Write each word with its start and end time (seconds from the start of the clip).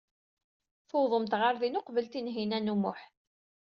Tuwḍemt 0.89 1.33
ɣer 1.41 1.55
din 1.61 1.79
uqbel 1.79 2.05
Tinhinan 2.07 2.71
u 2.73 2.75
Muḥ. 2.81 2.99